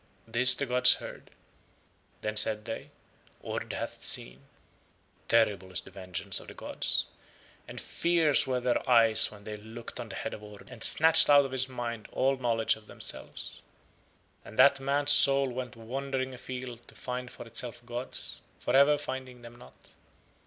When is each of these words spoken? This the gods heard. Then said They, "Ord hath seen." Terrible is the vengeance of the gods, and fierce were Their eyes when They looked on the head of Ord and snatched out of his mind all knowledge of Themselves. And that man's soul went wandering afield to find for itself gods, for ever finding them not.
This 0.27 0.55
the 0.55 0.65
gods 0.65 0.95
heard. 0.95 1.29
Then 2.21 2.35
said 2.35 2.65
They, 2.65 2.89
"Ord 3.41 3.71
hath 3.73 4.03
seen." 4.03 4.41
Terrible 5.27 5.71
is 5.71 5.81
the 5.81 5.91
vengeance 5.91 6.39
of 6.39 6.47
the 6.47 6.55
gods, 6.55 7.05
and 7.67 7.79
fierce 7.79 8.47
were 8.47 8.59
Their 8.59 8.89
eyes 8.89 9.29
when 9.29 9.43
They 9.43 9.57
looked 9.57 9.99
on 9.99 10.09
the 10.09 10.15
head 10.15 10.33
of 10.33 10.41
Ord 10.41 10.71
and 10.71 10.83
snatched 10.83 11.29
out 11.29 11.45
of 11.45 11.51
his 11.51 11.69
mind 11.69 12.07
all 12.13 12.35
knowledge 12.37 12.75
of 12.75 12.87
Themselves. 12.87 13.61
And 14.43 14.57
that 14.57 14.79
man's 14.79 15.11
soul 15.11 15.47
went 15.51 15.75
wandering 15.75 16.33
afield 16.33 16.87
to 16.87 16.95
find 16.95 17.29
for 17.29 17.45
itself 17.45 17.85
gods, 17.85 18.41
for 18.57 18.75
ever 18.75 18.97
finding 18.97 19.43
them 19.43 19.55
not. 19.55 19.75